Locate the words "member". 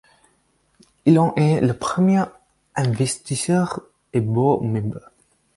4.63-5.11